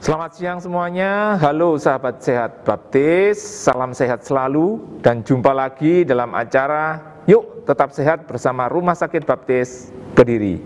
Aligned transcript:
Selamat 0.00 0.32
siang 0.32 0.56
semuanya, 0.56 1.36
halo 1.44 1.76
sahabat 1.76 2.24
sehat 2.24 2.64
baptis, 2.64 3.36
salam 3.36 3.92
sehat 3.92 4.24
selalu 4.24 4.80
dan 5.04 5.20
jumpa 5.20 5.52
lagi 5.52 6.08
dalam 6.08 6.32
acara 6.32 6.96
Yuk 7.28 7.68
Tetap 7.68 7.92
Sehat 7.92 8.24
bersama 8.24 8.64
Rumah 8.72 8.96
Sakit 8.96 9.28
Baptis 9.28 9.92
Kediri. 10.16 10.56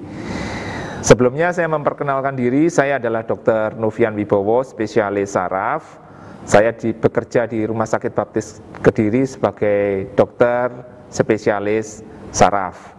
Sebelumnya 1.03 1.51
saya 1.51 1.67
memperkenalkan 1.67 2.39
diri, 2.39 2.71
saya 2.71 3.03
adalah 3.03 3.27
Dr. 3.27 3.75
Novian 3.75 4.15
Wibowo, 4.15 4.63
spesialis 4.63 5.35
saraf. 5.35 5.99
Saya 6.47 6.71
di, 6.71 6.95
bekerja 6.95 7.51
di 7.51 7.67
Rumah 7.67 7.91
Sakit 7.91 8.15
Baptis 8.15 8.63
Kediri 8.87 9.27
sebagai 9.27 10.15
dokter 10.15 10.71
spesialis 11.11 12.07
saraf. 12.31 12.95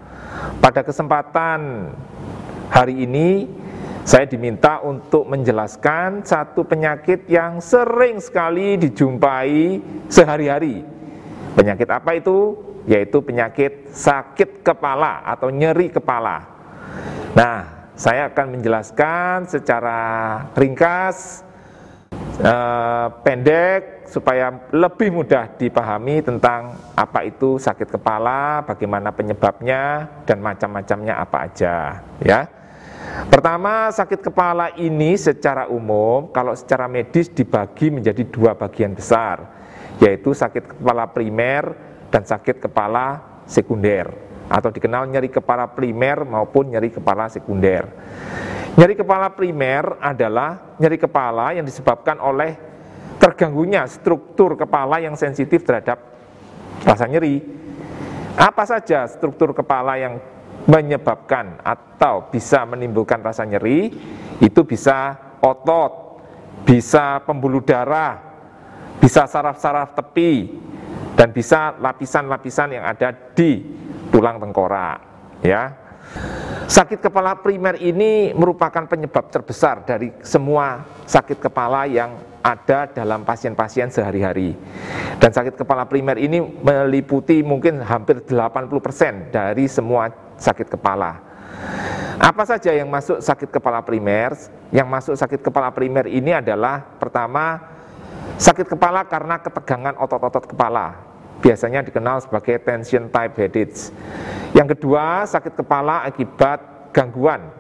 Pada 0.59 0.83
kesempatan 0.83 1.95
hari 2.67 3.07
ini 3.07 3.47
saya 4.05 4.29
diminta 4.29 4.85
untuk 4.85 5.25
menjelaskan 5.25 6.21
satu 6.21 6.61
penyakit 6.61 7.25
yang 7.25 7.57
sering 7.57 8.21
sekali 8.21 8.77
dijumpai 8.77 9.81
sehari-hari. 10.13 10.85
Penyakit 11.57 11.89
apa 11.89 12.13
itu? 12.13 12.53
Yaitu 12.85 13.25
penyakit 13.25 13.89
sakit 13.89 14.61
kepala 14.61 15.25
atau 15.25 15.49
nyeri 15.49 15.89
kepala. 15.89 16.45
Nah, 17.33 17.89
saya 17.97 18.29
akan 18.29 18.61
menjelaskan 18.61 19.49
secara 19.49 19.99
ringkas, 20.53 21.41
eh, 22.45 23.07
pendek, 23.25 24.05
supaya 24.05 24.53
lebih 24.69 25.17
mudah 25.17 25.49
dipahami 25.57 26.21
tentang 26.21 26.77
apa 26.93 27.25
itu 27.25 27.57
sakit 27.57 27.97
kepala, 27.97 28.61
bagaimana 28.69 29.09
penyebabnya, 29.09 30.05
dan 30.29 30.45
macam-macamnya 30.45 31.17
apa 31.17 31.37
aja. 31.49 32.05
Ya. 32.21 32.64
Pertama, 33.15 33.87
sakit 33.95 34.19
kepala 34.19 34.75
ini 34.75 35.15
secara 35.15 35.71
umum, 35.71 36.27
kalau 36.35 36.51
secara 36.51 36.91
medis 36.91 37.31
dibagi 37.31 37.87
menjadi 37.87 38.27
dua 38.27 38.59
bagian 38.59 38.91
besar, 38.91 39.39
yaitu 40.03 40.35
sakit 40.35 40.75
kepala 40.75 41.07
primer 41.07 41.63
dan 42.11 42.27
sakit 42.27 42.59
kepala 42.59 43.23
sekunder, 43.47 44.11
atau 44.51 44.67
dikenal 44.67 45.07
nyeri 45.07 45.31
kepala 45.31 45.71
primer 45.71 46.27
maupun 46.27 46.75
nyeri 46.75 46.91
kepala 46.91 47.31
sekunder. 47.31 47.87
Nyeri 48.75 48.99
kepala 48.99 49.31
primer 49.31 49.95
adalah 50.03 50.75
nyeri 50.75 50.99
kepala 50.99 51.55
yang 51.55 51.63
disebabkan 51.63 52.19
oleh 52.19 52.59
terganggunya 53.15 53.87
struktur 53.87 54.59
kepala 54.59 54.99
yang 54.99 55.15
sensitif 55.15 55.63
terhadap 55.63 56.03
rasa 56.83 57.07
nyeri. 57.07 57.39
Apa 58.35 58.67
saja 58.67 59.07
struktur 59.07 59.55
kepala 59.55 59.95
yang 59.95 60.19
menyebabkan 60.65 61.61
atau 61.61 62.29
bisa 62.33 62.65
menimbulkan 62.65 63.21
rasa 63.21 63.45
nyeri 63.45 63.93
itu 64.41 64.61
bisa 64.65 65.13
otot, 65.39 66.21
bisa 66.65 67.21
pembuluh 67.23 67.61
darah, 67.61 68.17
bisa 68.97 69.29
saraf-saraf 69.29 69.93
tepi 69.93 70.49
dan 71.13 71.31
bisa 71.31 71.77
lapisan-lapisan 71.77 72.81
yang 72.81 72.85
ada 72.85 73.13
di 73.13 73.61
tulang 74.09 74.41
tengkorak 74.41 74.97
ya. 75.45 75.85
Sakit 76.65 76.97
kepala 76.97 77.37
primer 77.37 77.77
ini 77.77 78.33
merupakan 78.33 78.89
penyebab 78.89 79.29
terbesar 79.29 79.85
dari 79.85 80.09
semua 80.25 80.81
sakit 81.05 81.37
kepala 81.37 81.85
yang 81.85 82.17
ada 82.41 82.89
dalam 82.89 83.21
pasien-pasien 83.21 83.93
sehari-hari. 83.93 84.57
Dan 85.21 85.29
sakit 85.29 85.61
kepala 85.61 85.85
primer 85.85 86.17
ini 86.17 86.41
meliputi 86.41 87.45
mungkin 87.45 87.85
hampir 87.85 88.25
80% 88.25 89.29
dari 89.29 89.69
semua 89.69 90.09
sakit 90.39 90.67
kepala. 90.71 91.21
Apa 92.15 92.47
saja 92.47 92.71
yang 92.71 92.87
masuk 92.87 93.19
sakit 93.19 93.51
kepala 93.51 93.83
primer? 93.83 94.31
Yang 94.71 94.87
masuk 94.87 95.15
sakit 95.19 95.39
kepala 95.43 95.69
primer 95.75 96.07
ini 96.07 96.31
adalah 96.31 96.79
pertama 96.79 97.59
sakit 98.39 98.71
kepala 98.71 99.03
karena 99.05 99.39
ketegangan 99.43 99.95
otot-otot 99.99 100.47
kepala. 100.47 100.95
Biasanya 101.43 101.83
dikenal 101.83 102.23
sebagai 102.23 102.57
tension 102.63 103.11
type 103.11 103.35
headache. 103.35 103.91
Yang 104.55 104.79
kedua, 104.79 105.27
sakit 105.27 105.53
kepala 105.59 106.07
akibat 106.07 106.89
gangguan 106.95 107.51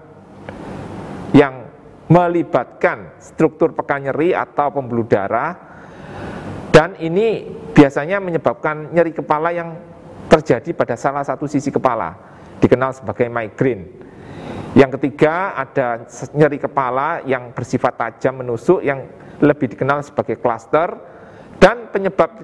yang 1.35 1.67
melibatkan 2.07 3.17
struktur 3.19 3.75
pekan 3.75 4.07
nyeri 4.07 4.31
atau 4.31 4.71
pembuluh 4.71 5.03
darah 5.03 5.57
dan 6.71 6.95
ini 7.01 7.49
biasanya 7.73 8.21
menyebabkan 8.21 8.93
nyeri 8.93 9.11
kepala 9.11 9.49
yang 9.51 9.75
terjadi 10.29 10.71
pada 10.71 10.95
salah 10.95 11.25
satu 11.25 11.49
sisi 11.49 11.73
kepala 11.73 12.34
dikenal 12.59 12.91
sebagai 12.95 13.27
migrain. 13.27 13.87
Yang 14.75 14.99
ketiga 14.99 15.55
ada 15.55 16.03
nyeri 16.35 16.59
kepala 16.59 17.23
yang 17.23 17.55
bersifat 17.55 17.95
tajam 17.95 18.43
menusuk 18.43 18.83
yang 18.83 19.07
lebih 19.39 19.71
dikenal 19.71 20.03
sebagai 20.03 20.35
cluster 20.39 20.99
dan 21.63 21.87
penyebab 21.91 22.43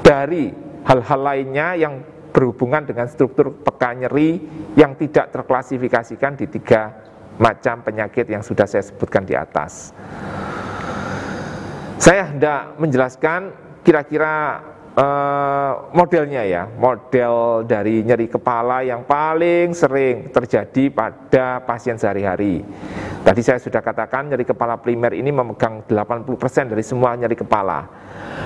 dari 0.00 0.52
hal-hal 0.84 1.20
lainnya 1.20 1.68
yang 1.76 1.94
berhubungan 2.34 2.82
dengan 2.88 3.06
struktur 3.06 3.52
peka 3.52 3.94
nyeri 3.94 4.42
yang 4.74 4.96
tidak 4.98 5.30
terklasifikasikan 5.30 6.34
di 6.34 6.50
tiga 6.50 6.90
macam 7.38 7.84
penyakit 7.84 8.26
yang 8.26 8.42
sudah 8.42 8.66
saya 8.66 8.82
sebutkan 8.82 9.22
di 9.22 9.38
atas. 9.38 9.94
Saya 12.00 12.26
hendak 12.26 12.74
menjelaskan 12.76 13.54
kira-kira 13.86 14.60
Uh, 14.94 15.90
modelnya 15.90 16.46
ya, 16.46 16.70
model 16.70 17.66
dari 17.66 18.06
nyeri 18.06 18.30
kepala 18.30 18.86
yang 18.86 19.02
paling 19.02 19.74
sering 19.74 20.30
terjadi 20.30 20.86
pada 20.86 21.58
pasien 21.66 21.98
sehari-hari. 21.98 22.62
Tadi 23.26 23.40
saya 23.42 23.58
sudah 23.58 23.82
katakan 23.82 24.30
nyeri 24.30 24.46
kepala 24.46 24.78
primer 24.78 25.18
ini 25.18 25.34
memegang 25.34 25.82
80% 25.90 26.70
dari 26.70 26.86
semua 26.86 27.18
nyeri 27.18 27.34
kepala. 27.34 27.90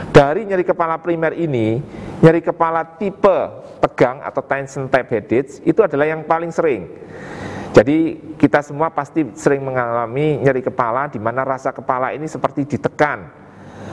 Dari 0.08 0.48
nyeri 0.48 0.64
kepala 0.64 0.96
primer 0.96 1.36
ini, 1.36 1.84
nyeri 2.24 2.40
kepala 2.40 2.96
tipe 2.96 3.38
tegang 3.84 4.24
atau 4.24 4.40
tension 4.40 4.88
type 4.88 5.12
headache 5.12 5.60
itu 5.68 5.84
adalah 5.84 6.08
yang 6.08 6.24
paling 6.24 6.48
sering. 6.48 6.88
Jadi 7.76 8.16
kita 8.40 8.64
semua 8.64 8.88
pasti 8.88 9.36
sering 9.36 9.60
mengalami 9.68 10.40
nyeri 10.40 10.64
kepala 10.64 11.12
di 11.12 11.20
mana 11.20 11.44
rasa 11.44 11.76
kepala 11.76 12.16
ini 12.16 12.24
seperti 12.24 12.64
ditekan, 12.64 13.28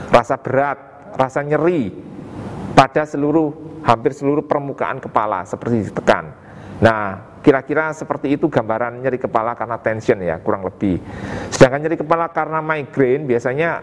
rasa 0.08 0.40
berat, 0.40 0.78
rasa 1.20 1.44
nyeri, 1.44 2.15
pada 2.76 3.08
seluruh 3.08 3.80
hampir 3.80 4.12
seluruh 4.12 4.44
permukaan 4.44 5.00
kepala 5.00 5.48
seperti 5.48 5.88
ditekan. 5.88 6.28
Nah, 6.76 7.40
kira-kira 7.40 7.88
seperti 7.96 8.36
itu 8.36 8.52
gambaran 8.52 9.00
nyeri 9.00 9.16
kepala 9.16 9.56
karena 9.56 9.80
tension 9.80 10.20
ya, 10.20 10.36
kurang 10.44 10.68
lebih. 10.68 11.00
Sedangkan 11.48 11.88
nyeri 11.88 11.96
kepala 11.96 12.28
karena 12.28 12.60
migrain 12.60 13.24
biasanya 13.24 13.80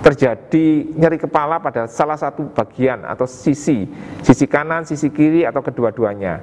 terjadi 0.00 0.96
nyeri 0.96 1.20
kepala 1.20 1.60
pada 1.60 1.84
salah 1.84 2.16
satu 2.16 2.48
bagian 2.56 3.04
atau 3.04 3.28
sisi, 3.28 3.84
sisi 4.24 4.48
kanan, 4.48 4.88
sisi 4.88 5.12
kiri 5.12 5.44
atau 5.44 5.60
kedua-duanya. 5.60 6.40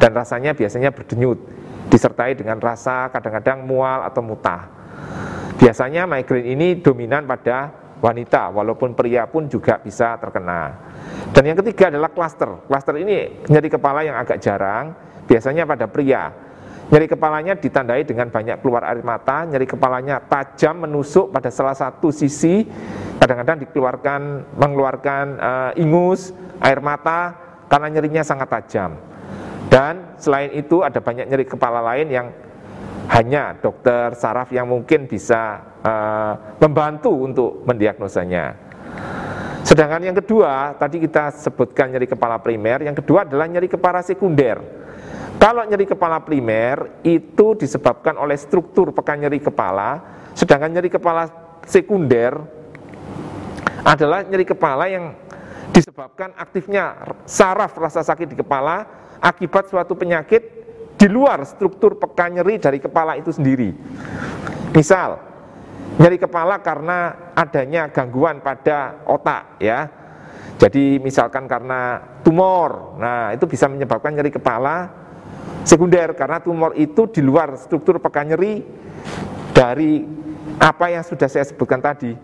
Dan 0.00 0.16
rasanya 0.16 0.56
biasanya 0.56 0.96
berdenyut, 0.96 1.36
disertai 1.92 2.40
dengan 2.40 2.56
rasa 2.56 3.12
kadang-kadang 3.12 3.68
mual 3.68 4.00
atau 4.08 4.24
mutah. 4.24 4.70
Biasanya 5.58 6.08
migrain 6.08 6.46
ini 6.56 6.78
dominan 6.78 7.26
pada 7.26 7.87
wanita, 7.98 8.50
walaupun 8.54 8.94
pria 8.94 9.26
pun 9.26 9.50
juga 9.50 9.78
bisa 9.82 10.14
terkena. 10.18 10.74
Dan 11.34 11.50
yang 11.50 11.58
ketiga 11.58 11.90
adalah 11.92 12.10
klaster. 12.10 12.66
Klaster 12.66 12.94
ini 12.98 13.44
nyeri 13.46 13.68
kepala 13.68 14.06
yang 14.06 14.16
agak 14.16 14.38
jarang, 14.38 14.94
biasanya 15.26 15.68
pada 15.68 15.86
pria. 15.90 16.30
Nyeri 16.88 17.04
kepalanya 17.04 17.52
ditandai 17.52 18.08
dengan 18.08 18.32
banyak 18.32 18.64
keluar 18.64 18.80
air 18.88 19.04
mata, 19.04 19.44
nyeri 19.44 19.68
kepalanya 19.68 20.24
tajam 20.24 20.88
menusuk 20.88 21.28
pada 21.28 21.52
salah 21.52 21.76
satu 21.76 22.08
sisi, 22.08 22.64
kadang-kadang 23.20 23.60
dikeluarkan 23.68 24.20
mengeluarkan 24.56 25.24
uh, 25.36 25.70
ingus, 25.76 26.32
air 26.64 26.80
mata 26.80 27.36
karena 27.68 27.92
nyerinya 27.92 28.24
sangat 28.24 28.48
tajam. 28.48 28.96
Dan 29.68 30.16
selain 30.16 30.48
itu 30.56 30.80
ada 30.80 30.96
banyak 30.96 31.28
nyeri 31.28 31.44
kepala 31.44 31.84
lain 31.92 32.08
yang 32.08 32.26
hanya 33.08 33.56
dokter 33.56 34.12
saraf 34.12 34.52
yang 34.52 34.68
mungkin 34.68 35.08
bisa 35.08 35.64
uh, 35.80 36.32
membantu 36.60 37.12
untuk 37.12 37.64
mendiagnosanya. 37.64 38.68
Sedangkan 39.64 40.00
yang 40.00 40.16
kedua, 40.16 40.76
tadi 40.76 41.00
kita 41.00 41.32
sebutkan 41.32 41.92
nyeri 41.92 42.08
kepala 42.08 42.40
primer, 42.40 42.84
yang 42.84 42.96
kedua 42.96 43.28
adalah 43.28 43.48
nyeri 43.48 43.68
kepala 43.68 44.00
sekunder. 44.00 44.60
Kalau 45.38 45.62
nyeri 45.68 45.86
kepala 45.86 46.18
primer 46.24 47.04
itu 47.04 47.54
disebabkan 47.54 48.16
oleh 48.16 48.34
struktur 48.34 48.90
pekan 48.96 49.22
nyeri 49.22 49.38
kepala, 49.38 50.02
sedangkan 50.32 50.72
nyeri 50.72 50.90
kepala 50.90 51.28
sekunder 51.68 52.32
adalah 53.84 54.24
nyeri 54.24 54.44
kepala 54.48 54.88
yang 54.90 55.14
disebabkan 55.70 56.34
aktifnya 56.34 57.14
saraf 57.28 57.76
rasa 57.78 58.02
sakit 58.02 58.34
di 58.34 58.36
kepala 58.40 58.88
akibat 59.22 59.70
suatu 59.70 59.94
penyakit 59.94 60.57
di 60.98 61.06
luar 61.06 61.46
struktur 61.46 61.94
pekan 61.96 62.36
nyeri 62.42 62.58
dari 62.58 62.82
kepala 62.82 63.14
itu 63.14 63.30
sendiri. 63.30 63.70
Misal, 64.74 65.28
Nyeri 65.98 66.14
kepala 66.14 66.62
karena 66.62 67.32
adanya 67.34 67.90
gangguan 67.90 68.38
pada 68.38 69.02
otak 69.02 69.58
ya. 69.58 69.90
Jadi 70.58 71.02
misalkan 71.02 71.50
karena 71.50 71.98
tumor, 72.22 72.98
nah 72.98 73.34
itu 73.34 73.46
bisa 73.50 73.66
menyebabkan 73.66 74.14
nyeri 74.14 74.30
kepala 74.30 74.90
sekunder 75.66 76.14
karena 76.14 76.38
tumor 76.38 76.74
itu 76.78 77.10
di 77.10 77.22
luar 77.22 77.54
struktur 77.58 77.98
peka 77.98 78.26
nyeri 78.26 78.62
dari 79.54 80.02
apa 80.58 80.86
yang 80.90 81.02
sudah 81.02 81.26
saya 81.26 81.46
sebutkan 81.46 81.82
tadi. 81.82 82.14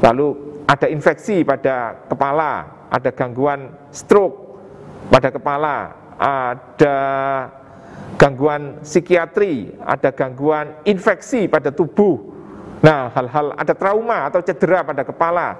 Lalu 0.00 0.28
ada 0.64 0.88
infeksi 0.88 1.44
pada 1.44 2.08
kepala, 2.08 2.84
ada 2.88 3.10
gangguan 3.12 3.68
stroke 3.92 4.60
pada 5.12 5.28
kepala, 5.28 5.76
ada 6.16 6.96
gangguan 8.20 8.84
psikiatri, 8.84 9.80
ada 9.80 10.12
gangguan 10.12 10.84
infeksi 10.84 11.48
pada 11.48 11.72
tubuh. 11.72 12.20
Nah, 12.84 13.08
hal-hal 13.16 13.56
ada 13.56 13.72
trauma 13.72 14.28
atau 14.28 14.44
cedera 14.44 14.84
pada 14.84 15.08
kepala. 15.08 15.56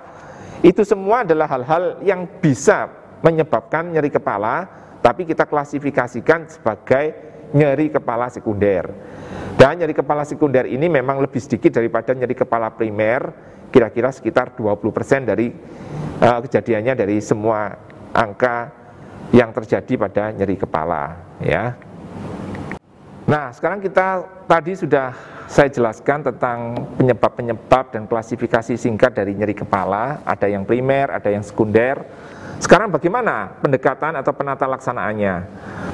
Itu 0.61 0.85
semua 0.85 1.25
adalah 1.25 1.49
hal-hal 1.49 2.05
yang 2.05 2.29
bisa 2.45 2.93
menyebabkan 3.25 3.97
nyeri 3.97 4.13
kepala, 4.13 4.69
tapi 5.01 5.25
kita 5.25 5.49
klasifikasikan 5.49 6.53
sebagai 6.53 7.17
nyeri 7.57 7.89
kepala 7.89 8.29
sekunder. 8.29 8.93
Dan 9.57 9.81
nyeri 9.81 9.97
kepala 9.97 10.29
sekunder 10.29 10.69
ini 10.69 10.85
memang 10.93 11.25
lebih 11.25 11.41
sedikit 11.41 11.81
daripada 11.81 12.13
nyeri 12.13 12.37
kepala 12.37 12.77
primer, 12.77 13.33
kira-kira 13.73 14.13
sekitar 14.13 14.53
20% 14.53 15.25
dari 15.25 15.49
uh, 16.21 16.39
kejadiannya 16.45 16.93
dari 16.93 17.25
semua 17.25 17.73
angka 18.13 18.69
yang 19.33 19.49
terjadi 19.57 19.97
pada 19.97 20.25
nyeri 20.37 20.61
kepala, 20.61 21.37
ya. 21.41 21.90
Nah, 23.31 23.55
sekarang 23.55 23.79
kita 23.79 24.27
tadi 24.51 24.75
sudah 24.75 25.15
saya 25.47 25.71
jelaskan 25.71 26.27
tentang 26.27 26.75
penyebab-penyebab 26.99 27.95
dan 27.95 28.03
klasifikasi 28.11 28.75
singkat 28.75 29.15
dari 29.15 29.39
nyeri 29.39 29.55
kepala, 29.55 30.19
ada 30.27 30.51
yang 30.51 30.67
primer, 30.67 31.15
ada 31.15 31.31
yang 31.31 31.47
sekunder. 31.47 32.03
Sekarang 32.59 32.91
bagaimana 32.91 33.55
pendekatan 33.63 34.19
atau 34.19 34.35
penata 34.35 34.67
laksanaannya? 34.67 35.47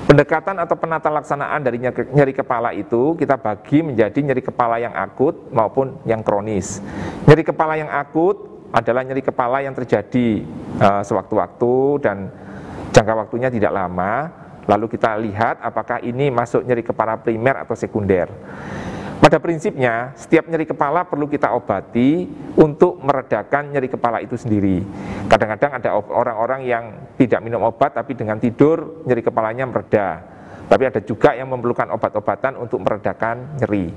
Pendekatan 0.08 0.56
atau 0.64 0.80
penata 0.80 1.12
laksanaan 1.12 1.60
dari 1.60 1.76
nyeri 1.84 2.32
kepala 2.32 2.72
itu 2.72 3.12
kita 3.20 3.36
bagi 3.36 3.84
menjadi 3.84 4.16
nyeri 4.16 4.40
kepala 4.40 4.80
yang 4.80 4.96
akut 4.96 5.36
maupun 5.52 6.00
yang 6.08 6.24
kronis. 6.24 6.80
Nyeri 7.28 7.44
kepala 7.44 7.76
yang 7.76 7.92
akut 7.92 8.48
adalah 8.72 9.04
nyeri 9.04 9.20
kepala 9.20 9.60
yang 9.60 9.76
terjadi 9.76 10.40
uh, 10.80 11.04
sewaktu-waktu 11.04 12.00
dan 12.00 12.32
jangka 12.96 13.12
waktunya 13.28 13.52
tidak 13.52 13.76
lama 13.76 14.45
Lalu 14.66 14.86
kita 14.90 15.14
lihat 15.18 15.62
apakah 15.62 16.02
ini 16.02 16.30
masuk 16.30 16.66
nyeri 16.66 16.82
kepala 16.82 17.18
primer 17.22 17.62
atau 17.62 17.78
sekunder. 17.78 18.26
Pada 19.16 19.40
prinsipnya, 19.40 20.12
setiap 20.12 20.44
nyeri 20.44 20.68
kepala 20.68 21.08
perlu 21.08 21.24
kita 21.24 21.56
obati 21.56 22.28
untuk 22.60 23.00
meredakan 23.00 23.72
nyeri 23.72 23.88
kepala 23.88 24.20
itu 24.20 24.36
sendiri. 24.36 24.84
Kadang-kadang 25.24 25.80
ada 25.80 25.96
orang-orang 25.96 26.60
yang 26.68 26.84
tidak 27.16 27.40
minum 27.40 27.64
obat 27.64 27.96
tapi 27.96 28.12
dengan 28.12 28.36
tidur 28.36 29.02
nyeri 29.08 29.24
kepalanya 29.24 29.64
mereda. 29.64 30.20
Tapi 30.66 30.82
ada 30.82 31.00
juga 31.00 31.32
yang 31.32 31.48
memerlukan 31.48 31.88
obat-obatan 31.94 32.58
untuk 32.60 32.82
meredakan 32.82 33.56
nyeri. 33.62 33.88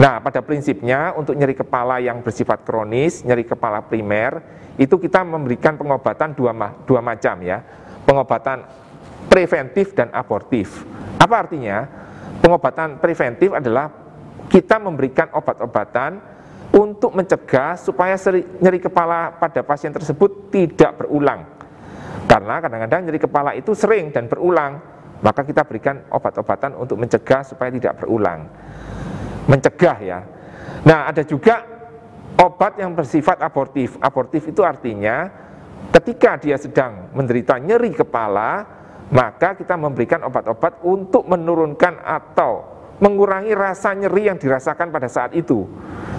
Nah, 0.00 0.18
pada 0.18 0.40
prinsipnya 0.42 1.12
untuk 1.14 1.36
nyeri 1.36 1.54
kepala 1.54 2.00
yang 2.02 2.24
bersifat 2.24 2.64
kronis, 2.64 3.22
nyeri 3.22 3.44
kepala 3.44 3.84
primer, 3.84 4.40
itu 4.80 4.96
kita 4.96 5.22
memberikan 5.22 5.76
pengobatan 5.76 6.32
dua, 6.34 6.52
dua 6.88 7.00
macam 7.04 7.36
ya. 7.44 7.60
Pengobatan 8.02 8.64
preventif 9.26 9.92
dan 9.92 10.10
abortif. 10.14 10.82
Apa 11.18 11.46
artinya? 11.46 11.86
Pengobatan 12.40 13.02
preventif 13.02 13.50
adalah 13.50 13.90
kita 14.46 14.78
memberikan 14.78 15.32
obat-obatan 15.34 16.20
untuk 16.76 17.16
mencegah 17.16 17.74
supaya 17.80 18.14
nyeri 18.60 18.78
kepala 18.78 19.34
pada 19.40 19.64
pasien 19.64 19.90
tersebut 19.90 20.52
tidak 20.52 21.02
berulang. 21.02 21.48
Karena 22.26 22.58
kadang-kadang 22.60 23.00
nyeri 23.08 23.20
kepala 23.22 23.50
itu 23.56 23.72
sering 23.72 24.12
dan 24.12 24.28
berulang, 24.28 24.78
maka 25.22 25.46
kita 25.46 25.64
berikan 25.64 26.04
obat-obatan 26.12 26.76
untuk 26.76 27.00
mencegah 27.00 27.42
supaya 27.46 27.70
tidak 27.72 28.02
berulang. 28.02 28.50
Mencegah 29.46 29.96
ya. 30.02 30.18
Nah, 30.84 31.08
ada 31.08 31.22
juga 31.22 31.62
obat 32.36 32.76
yang 32.76 32.92
bersifat 32.92 33.40
abortif. 33.40 33.96
Abortif 34.02 34.44
itu 34.50 34.60
artinya 34.60 35.30
ketika 35.94 36.36
dia 36.36 36.60
sedang 36.60 37.08
menderita 37.16 37.56
nyeri 37.56 37.94
kepala, 37.94 38.75
maka 39.10 39.54
kita 39.54 39.78
memberikan 39.78 40.26
obat-obat 40.26 40.82
untuk 40.82 41.26
menurunkan 41.30 42.02
atau 42.02 42.76
mengurangi 42.98 43.52
rasa 43.52 43.92
nyeri 43.92 44.32
yang 44.32 44.38
dirasakan 44.40 44.88
pada 44.88 45.06
saat 45.06 45.36
itu. 45.36 45.68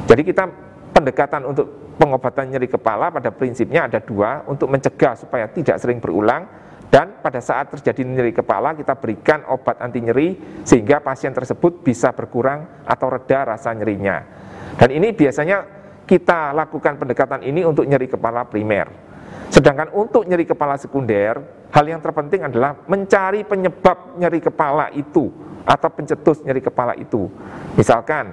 Jadi 0.07 0.21
kita 0.23 0.45
pendekatan 0.93 1.43
untuk 1.43 1.97
pengobatan 1.97 2.53
nyeri 2.53 2.69
kepala 2.69 3.09
pada 3.09 3.33
prinsipnya 3.33 3.89
ada 3.89 3.99
dua, 3.99 4.45
untuk 4.45 4.69
mencegah 4.69 5.17
supaya 5.17 5.49
tidak 5.49 5.81
sering 5.81 5.97
berulang, 5.97 6.45
dan 6.87 7.19
pada 7.19 7.43
saat 7.43 7.67
terjadi 7.73 8.07
nyeri 8.07 8.31
kepala 8.31 8.71
kita 8.77 8.95
berikan 8.95 9.43
obat 9.51 9.81
anti 9.83 9.99
nyeri 9.99 10.61
sehingga 10.63 11.03
pasien 11.03 11.35
tersebut 11.35 11.83
bisa 11.83 12.15
berkurang 12.15 12.87
atau 12.87 13.11
reda 13.11 13.57
rasa 13.57 13.75
nyerinya. 13.75 14.23
Dan 14.77 14.95
ini 14.95 15.11
biasanya 15.11 15.65
kita 16.07 16.55
lakukan 16.55 16.95
pendekatan 16.95 17.43
ini 17.43 17.67
untuk 17.67 17.83
nyeri 17.83 18.07
kepala 18.07 18.47
primer. 18.47 19.06
Sedangkan 19.49 19.89
untuk 19.95 20.27
nyeri 20.27 20.43
kepala 20.43 20.75
sekunder, 20.75 21.57
Hal 21.67 21.83
yang 21.83 21.99
terpenting 21.99 22.47
adalah 22.47 22.79
mencari 22.87 23.43
penyebab 23.43 24.15
nyeri 24.15 24.39
kepala 24.39 24.87
itu 24.95 25.27
atau 25.67 25.89
pencetus 25.91 26.39
nyeri 26.47 26.63
kepala 26.63 26.95
itu. 26.95 27.27
Misalkan 27.75 28.31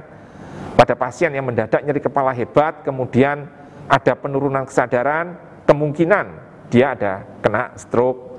pada 0.78 0.94
pasien 0.94 1.34
yang 1.34 1.42
mendadak 1.42 1.82
nyeri 1.82 1.98
kepala 1.98 2.30
hebat, 2.30 2.86
kemudian 2.86 3.50
ada 3.90 4.14
penurunan 4.14 4.62
kesadaran, 4.62 5.34
kemungkinan 5.66 6.26
dia 6.70 6.94
ada 6.94 7.26
kena 7.42 7.74
stroke 7.74 8.38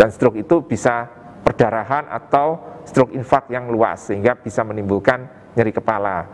dan 0.00 0.08
stroke 0.08 0.40
itu 0.40 0.64
bisa 0.64 1.12
perdarahan 1.44 2.08
atau 2.08 2.80
stroke 2.88 3.12
infak 3.12 3.52
yang 3.52 3.68
luas 3.68 4.08
sehingga 4.08 4.32
bisa 4.32 4.64
menimbulkan 4.64 5.52
nyeri 5.52 5.76
kepala. 5.76 6.24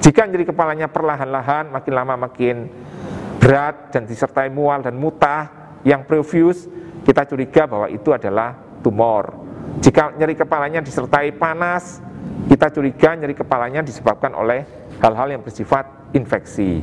Jika 0.00 0.24
nyeri 0.24 0.48
kepalanya 0.48 0.88
perlahan-lahan 0.88 1.68
makin 1.68 1.92
lama 1.92 2.14
makin 2.16 2.56
berat 3.46 3.94
dan 3.94 4.10
disertai 4.10 4.50
mual 4.50 4.82
dan 4.82 4.98
mutah 4.98 5.78
yang 5.86 6.02
previous 6.02 6.66
kita 7.06 7.22
curiga 7.30 7.70
bahwa 7.70 7.86
itu 7.86 8.10
adalah 8.10 8.58
tumor. 8.82 9.30
Jika 9.78 10.18
nyeri 10.18 10.34
kepalanya 10.34 10.82
disertai 10.82 11.30
panas, 11.30 12.02
kita 12.50 12.74
curiga 12.74 13.14
nyeri 13.14 13.38
kepalanya 13.38 13.86
disebabkan 13.86 14.34
oleh 14.34 14.66
hal-hal 14.98 15.30
yang 15.30 15.46
bersifat 15.46 15.86
infeksi. 16.10 16.82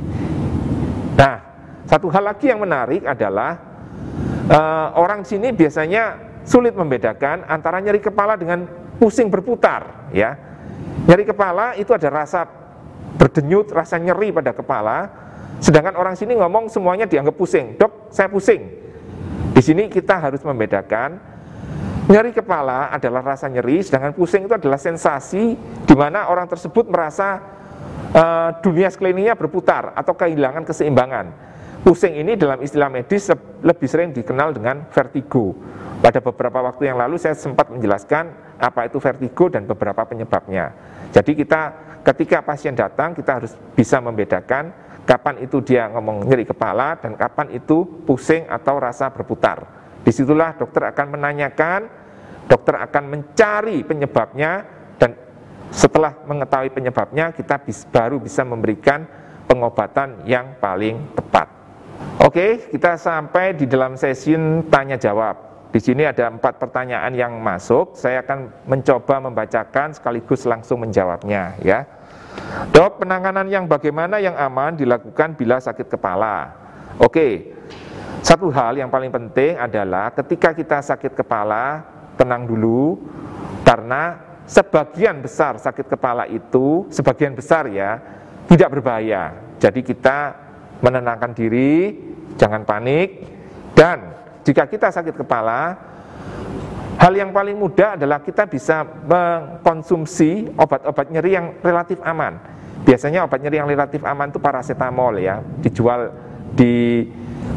Nah, 1.20 1.36
satu 1.84 2.08
hal 2.08 2.32
lagi 2.32 2.48
yang 2.48 2.64
menarik 2.64 3.04
adalah 3.04 3.60
uh, 4.48 4.96
orang 4.96 5.28
sini 5.28 5.52
biasanya 5.52 6.16
sulit 6.48 6.72
membedakan 6.80 7.44
antara 7.44 7.84
nyeri 7.84 8.00
kepala 8.00 8.40
dengan 8.40 8.64
pusing 9.04 9.28
berputar, 9.28 10.08
ya. 10.16 10.40
Nyeri 11.12 11.28
kepala 11.28 11.76
itu 11.76 11.92
ada 11.92 12.08
rasa 12.08 12.48
berdenyut, 13.20 13.76
rasa 13.76 14.00
nyeri 14.00 14.32
pada 14.32 14.56
kepala, 14.56 15.23
sedangkan 15.64 15.96
orang 15.96 16.20
sini 16.20 16.36
ngomong 16.36 16.68
semuanya 16.68 17.08
dianggap 17.08 17.40
pusing. 17.40 17.80
Dok, 17.80 18.12
saya 18.12 18.28
pusing. 18.28 18.68
Di 19.56 19.62
sini 19.64 19.88
kita 19.88 20.20
harus 20.20 20.44
membedakan 20.44 21.16
nyeri 22.12 22.36
kepala 22.36 22.92
adalah 22.92 23.24
rasa 23.24 23.48
nyeri, 23.48 23.80
sedangkan 23.80 24.12
pusing 24.12 24.44
itu 24.44 24.54
adalah 24.60 24.76
sensasi 24.76 25.56
di 25.88 25.96
mana 25.96 26.28
orang 26.28 26.52
tersebut 26.52 26.92
merasa 26.92 27.40
uh, 28.12 28.60
dunia 28.60 28.92
sekelilingnya 28.92 29.40
berputar 29.40 29.96
atau 29.96 30.12
kehilangan 30.12 30.68
keseimbangan. 30.68 31.26
Pusing 31.84 32.16
ini 32.16 32.40
dalam 32.40 32.64
istilah 32.64 32.88
medis 32.88 33.28
lebih 33.60 33.88
sering 33.92 34.16
dikenal 34.16 34.56
dengan 34.56 34.88
vertigo. 34.88 35.52
Pada 36.00 36.20
beberapa 36.20 36.64
waktu 36.64 36.92
yang 36.92 37.00
lalu 37.00 37.20
saya 37.20 37.36
sempat 37.36 37.72
menjelaskan 37.72 38.56
apa 38.60 38.88
itu 38.88 39.00
vertigo 39.00 39.52
dan 39.52 39.68
beberapa 39.68 40.04
penyebabnya. 40.08 40.72
Jadi 41.12 41.36
kita 41.36 41.62
ketika 42.04 42.44
pasien 42.44 42.76
datang 42.76 43.16
kita 43.16 43.40
harus 43.40 43.52
bisa 43.76 44.00
membedakan 44.00 44.72
kapan 45.04 45.44
itu 45.44 45.60
dia 45.60 45.92
ngomong 45.92 46.28
nyeri 46.28 46.48
kepala 46.48 46.96
dan 47.00 47.16
kapan 47.20 47.52
itu 47.56 47.84
pusing 48.08 48.48
atau 48.48 48.80
rasa 48.80 49.12
berputar. 49.12 49.64
Di 50.04 50.12
situlah 50.12 50.56
dokter 50.56 50.92
akan 50.92 51.16
menanyakan, 51.16 51.88
dokter 52.48 52.76
akan 52.80 53.04
mencari 53.08 53.84
penyebabnya 53.88 54.68
dan 55.00 55.16
setelah 55.72 56.16
mengetahui 56.28 56.72
penyebabnya 56.72 57.32
kita 57.32 57.60
baru 57.92 58.20
bisa 58.20 58.44
memberikan 58.44 59.08
pengobatan 59.48 60.24
yang 60.28 60.56
paling 60.60 61.00
tepat. 61.16 61.48
Oke, 62.24 62.68
kita 62.72 62.96
sampai 63.00 63.56
di 63.56 63.68
dalam 63.68 63.96
sesi 64.00 64.36
tanya 64.68 64.96
jawab. 65.00 65.54
Di 65.74 65.82
sini 65.82 66.06
ada 66.06 66.30
empat 66.30 66.62
pertanyaan 66.62 67.10
yang 67.18 67.34
masuk. 67.42 67.98
Saya 67.98 68.22
akan 68.22 68.70
mencoba 68.70 69.18
membacakan 69.18 69.98
sekaligus 69.98 70.46
langsung 70.46 70.86
menjawabnya, 70.86 71.58
ya. 71.66 71.90
Dok, 72.74 73.06
penanganan 73.06 73.46
yang 73.50 73.66
bagaimana 73.70 74.18
yang 74.18 74.34
aman 74.34 74.74
dilakukan 74.78 75.38
bila 75.38 75.62
sakit 75.62 75.90
kepala? 75.90 76.54
Oke, 77.02 77.54
satu 78.24 78.48
hal 78.54 78.78
yang 78.80 78.88
paling 78.88 79.12
penting 79.12 79.58
adalah 79.60 80.14
ketika 80.16 80.56
kita 80.56 80.80
sakit 80.80 81.18
kepala, 81.18 81.84
tenang 82.16 82.48
dulu, 82.48 83.02
karena 83.68 84.18
sebagian 84.48 85.20
besar 85.20 85.60
sakit 85.60 85.92
kepala 85.92 86.30
itu, 86.30 86.88
sebagian 86.94 87.36
besar 87.36 87.68
ya, 87.68 88.00
tidak 88.48 88.80
berbahaya. 88.80 89.56
Jadi 89.60 89.84
kita 89.84 90.36
menenangkan 90.84 91.32
diri, 91.36 91.96
jangan 92.40 92.64
panik, 92.68 93.24
dan 93.74 94.14
jika 94.44 94.68
kita 94.68 94.92
sakit 94.92 95.16
kepala, 95.16 95.76
Hal 97.04 97.20
yang 97.20 97.36
paling 97.36 97.60
mudah 97.60 98.00
adalah 98.00 98.24
kita 98.24 98.48
bisa 98.48 98.88
mengkonsumsi 98.88 100.56
obat-obat 100.56 101.12
nyeri 101.12 101.36
yang 101.36 101.60
relatif 101.60 102.00
aman. 102.00 102.40
Biasanya 102.88 103.28
obat 103.28 103.44
nyeri 103.44 103.60
yang 103.60 103.68
relatif 103.68 104.00
aman 104.08 104.32
itu 104.32 104.40
paracetamol 104.40 105.20
ya, 105.20 105.44
dijual 105.60 106.16
di 106.56 107.04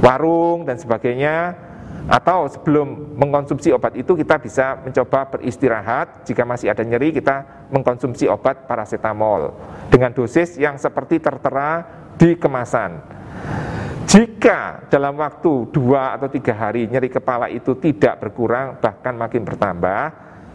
warung 0.02 0.66
dan 0.66 0.74
sebagainya. 0.82 1.62
Atau 2.10 2.50
sebelum 2.50 3.14
mengkonsumsi 3.14 3.70
obat 3.70 3.94
itu 3.94 4.18
kita 4.18 4.42
bisa 4.42 4.82
mencoba 4.82 5.38
beristirahat. 5.38 6.26
Jika 6.26 6.42
masih 6.42 6.74
ada 6.74 6.82
nyeri 6.82 7.14
kita 7.14 7.70
mengkonsumsi 7.70 8.26
obat 8.26 8.66
paracetamol 8.66 9.54
dengan 9.94 10.10
dosis 10.10 10.58
yang 10.58 10.74
seperti 10.74 11.22
tertera 11.22 11.86
di 12.18 12.34
kemasan 12.34 12.98
jika 14.06 14.86
dalam 14.86 15.18
waktu 15.18 15.68
dua 15.74 16.14
atau 16.14 16.30
tiga 16.30 16.54
hari 16.54 16.86
nyeri 16.86 17.10
kepala 17.10 17.50
itu 17.50 17.74
tidak 17.76 18.22
berkurang 18.22 18.78
bahkan 18.78 19.18
makin 19.18 19.42
bertambah 19.42 20.02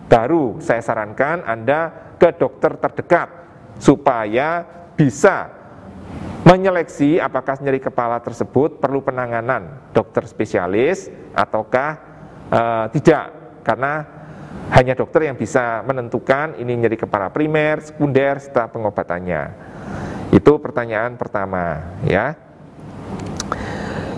baru 0.08 0.60
saya 0.64 0.80
sarankan 0.80 1.44
Anda 1.44 1.92
ke 2.16 2.32
dokter 2.36 2.80
terdekat 2.80 3.28
supaya 3.80 4.64
bisa 4.96 5.52
menyeleksi 6.48 7.20
apakah 7.22 7.60
nyeri 7.62 7.84
kepala 7.84 8.18
tersebut 8.24 8.80
perlu 8.80 9.04
penanganan 9.04 9.92
dokter 9.94 10.26
spesialis 10.26 11.12
ataukah 11.36 11.90
uh, 12.50 12.86
tidak 12.90 13.24
karena 13.62 14.22
hanya 14.72 14.96
dokter 14.96 15.28
yang 15.28 15.36
bisa 15.36 15.84
menentukan 15.84 16.56
ini 16.56 16.80
nyeri 16.80 16.96
kepala 16.96 17.28
primer, 17.28 17.84
sekunder 17.84 18.40
setelah 18.40 18.72
pengobatannya. 18.72 19.44
Itu 20.32 20.64
pertanyaan 20.64 21.20
pertama, 21.20 22.00
ya. 22.08 22.51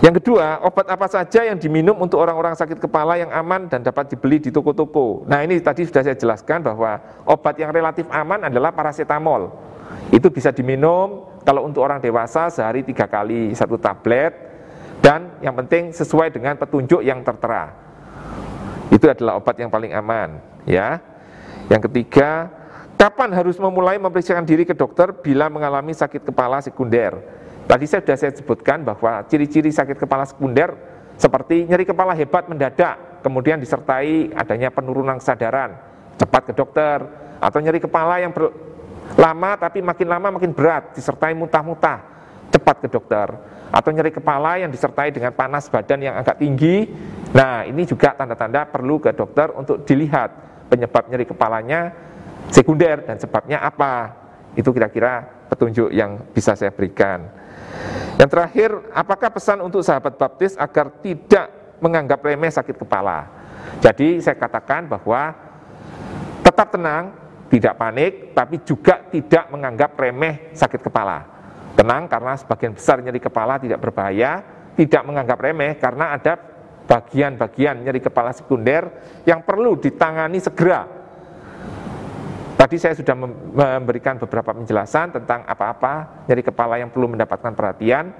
Yang 0.04 0.20
kedua, 0.20 0.60
obat 0.60 0.84
apa 0.84 1.08
saja 1.08 1.48
yang 1.48 1.56
diminum 1.56 1.96
untuk 1.96 2.20
orang-orang 2.20 2.52
sakit 2.52 2.76
kepala 2.76 3.16
yang 3.16 3.32
aman 3.32 3.72
dan 3.72 3.80
dapat 3.80 4.12
dibeli 4.12 4.36
di 4.36 4.52
toko-toko. 4.52 5.24
Nah, 5.24 5.40
ini 5.40 5.56
tadi 5.64 5.88
sudah 5.88 6.04
saya 6.04 6.12
jelaskan 6.12 6.60
bahwa 6.60 7.00
obat 7.24 7.56
yang 7.56 7.72
relatif 7.72 8.04
aman 8.12 8.52
adalah 8.52 8.68
paracetamol. 8.68 9.48
Itu 10.12 10.28
bisa 10.28 10.52
diminum 10.52 11.24
kalau 11.40 11.64
untuk 11.64 11.80
orang 11.80 12.04
dewasa 12.04 12.52
sehari 12.52 12.84
tiga 12.84 13.08
kali 13.08 13.56
satu 13.56 13.80
tablet 13.80 14.36
dan 15.00 15.40
yang 15.40 15.56
penting 15.56 15.88
sesuai 15.96 16.36
dengan 16.36 16.60
petunjuk 16.60 17.00
yang 17.00 17.24
tertera. 17.24 17.72
Itu 18.92 19.08
adalah 19.08 19.40
obat 19.40 19.56
yang 19.56 19.72
paling 19.72 19.96
aman, 19.96 20.36
ya. 20.68 21.00
Yang 21.72 21.88
ketiga, 21.88 22.52
kapan 23.00 23.32
harus 23.32 23.56
memulai 23.56 23.96
memeriksakan 23.96 24.44
diri 24.44 24.68
ke 24.68 24.76
dokter 24.76 25.16
bila 25.16 25.48
mengalami 25.48 25.96
sakit 25.96 26.28
kepala 26.28 26.60
sekunder? 26.60 27.43
Tadi 27.64 27.84
saya 27.88 28.04
sudah 28.04 28.16
saya 28.20 28.32
sebutkan 28.36 28.84
bahwa 28.84 29.24
ciri-ciri 29.24 29.72
sakit 29.72 29.96
kepala 29.96 30.28
sekunder 30.28 30.76
seperti 31.16 31.64
nyeri 31.64 31.88
kepala 31.88 32.12
hebat 32.12 32.44
mendadak, 32.50 33.22
kemudian 33.24 33.56
disertai 33.56 34.34
adanya 34.36 34.68
penurunan 34.68 35.16
kesadaran, 35.16 35.72
cepat 36.20 36.50
ke 36.50 36.52
dokter, 36.52 37.00
atau 37.40 37.58
nyeri 37.64 37.80
kepala 37.80 38.20
yang 38.20 38.36
lama 39.16 39.50
tapi 39.56 39.80
makin 39.80 40.08
lama 40.10 40.28
makin 40.36 40.52
berat 40.52 40.96
disertai 40.96 41.32
muntah-muntah 41.32 41.98
cepat 42.52 42.84
ke 42.84 42.88
dokter. 42.92 43.32
Atau 43.74 43.90
nyeri 43.90 44.14
kepala 44.14 44.60
yang 44.60 44.70
disertai 44.70 45.10
dengan 45.10 45.34
panas 45.34 45.66
badan 45.66 45.98
yang 45.98 46.14
agak 46.14 46.38
tinggi. 46.38 46.86
Nah 47.34 47.66
ini 47.66 47.82
juga 47.82 48.14
tanda-tanda 48.14 48.70
perlu 48.70 49.02
ke 49.02 49.10
dokter 49.10 49.50
untuk 49.50 49.82
dilihat 49.82 50.30
penyebab 50.70 51.10
nyeri 51.10 51.26
kepalanya 51.26 51.90
sekunder 52.54 53.02
dan 53.02 53.18
sebabnya 53.18 53.64
apa. 53.64 54.14
Itu 54.54 54.70
kira-kira 54.70 55.26
petunjuk 55.50 55.90
yang 55.90 56.22
bisa 56.30 56.54
saya 56.54 56.70
berikan 56.70 57.43
yang 58.20 58.30
terakhir 58.30 58.70
apakah 58.94 59.30
pesan 59.32 59.62
untuk 59.62 59.82
sahabat 59.82 60.14
baptis 60.14 60.54
agar 60.58 60.90
tidak 61.02 61.50
menganggap 61.82 62.22
remeh 62.22 62.50
sakit 62.50 62.76
kepala 62.78 63.26
jadi 63.80 64.20
saya 64.22 64.36
katakan 64.38 64.86
bahwa 64.88 65.34
tetap 66.44 66.70
tenang 66.70 67.24
tidak 67.54 67.74
panik, 67.78 68.12
tapi 68.34 68.56
juga 68.66 69.04
tidak 69.14 69.46
menganggap 69.52 69.94
remeh 69.94 70.50
sakit 70.56 70.80
kepala. 70.82 71.22
Tenang 71.78 72.10
karena 72.10 72.34
sebagian 72.38 72.74
besar 72.74 72.98
nyeri 72.98 73.22
kepala 73.22 73.62
tidak 73.62 73.78
berbahaya, 73.78 74.42
tidak 74.74 75.02
menganggap 75.06 75.38
remeh 75.38 75.78
karena 75.78 76.14
ada 76.14 76.34
bagian-bagian 76.84 77.78
nyeri 77.82 78.02
kepala 78.02 78.34
sekunder 78.34 78.90
yang 79.22 79.46
perlu 79.46 79.78
ditangani 79.78 80.42
segera. 80.42 81.03
Tadi 82.54 82.76
saya 82.78 82.94
sudah 82.94 83.18
memberikan 83.18 84.16
beberapa 84.16 84.54
penjelasan 84.54 85.10
tentang 85.10 85.42
apa-apa 85.42 86.24
nyeri 86.30 86.42
kepala 86.46 86.78
yang 86.78 86.94
perlu 86.94 87.10
mendapatkan 87.10 87.52
perhatian 87.52 88.14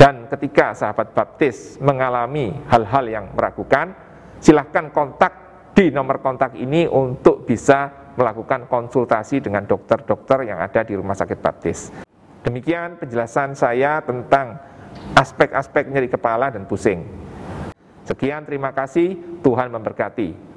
dan 0.00 0.24
ketika 0.32 0.72
sahabat 0.72 1.12
baptis 1.12 1.76
mengalami 1.76 2.56
hal-hal 2.72 3.04
yang 3.04 3.26
meragukan, 3.36 3.92
silahkan 4.40 4.88
kontak 4.88 5.32
di 5.76 5.92
nomor 5.92 6.24
kontak 6.24 6.56
ini 6.56 6.88
untuk 6.88 7.44
bisa 7.44 8.12
melakukan 8.16 8.64
konsultasi 8.64 9.44
dengan 9.44 9.68
dokter-dokter 9.68 10.48
yang 10.48 10.56
ada 10.64 10.80
di 10.88 10.96
Rumah 10.96 11.12
Sakit 11.12 11.38
Baptis. 11.44 11.92
Demikian 12.40 12.96
penjelasan 12.96 13.52
saya 13.52 14.00
tentang 14.00 14.56
aspek-aspek 15.12 15.92
nyeri 15.92 16.08
kepala 16.08 16.48
dan 16.48 16.64
pusing. 16.64 17.04
Sekian, 18.08 18.48
terima 18.48 18.72
kasih. 18.72 19.14
Tuhan 19.44 19.68
memberkati. 19.68 20.49